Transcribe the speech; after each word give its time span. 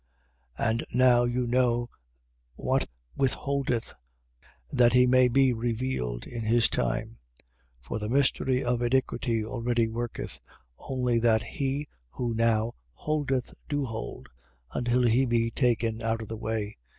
2:6. 0.57 0.67
And 0.71 0.83
now 0.95 1.23
you 1.25 1.45
know 1.45 1.87
what 2.55 2.89
withholdeth, 3.15 3.93
that 4.71 4.93
he 4.93 5.05
may 5.05 5.27
be 5.27 5.53
revealed 5.53 6.25
in 6.25 6.41
his 6.41 6.71
time. 6.71 7.19
2:7. 7.81 7.81
For 7.81 7.99
the 7.99 8.09
mystery 8.09 8.63
of 8.63 8.81
iniquity 8.81 9.45
already 9.45 9.87
worketh: 9.87 10.39
only 10.79 11.19
that 11.19 11.43
he 11.43 11.87
who 12.09 12.33
now 12.33 12.73
holdeth 12.93 13.53
do 13.69 13.85
hold, 13.85 14.27
until 14.73 15.03
he 15.03 15.27
be 15.27 15.51
taken 15.51 16.01
out 16.01 16.23
of 16.23 16.29
the 16.29 16.35
way. 16.35 16.77